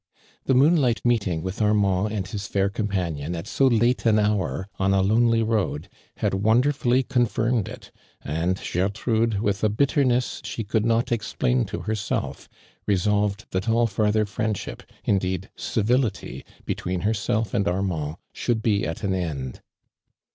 [0.45, 4.95] The moonlight meeting v^ith Artnahd arid his fair conijianiori at so lat^ an hour, on
[4.95, 7.91] a lonely road, had wdnderfttlly confirmed it,
[8.23, 12.49] and Gertrude, with a bitterness she could not explain to herself,
[12.89, 19.13] resoli^ed that all farther friendship, indeed civility, between herself and Armand, should bi^ at an
[19.13, 19.61] end.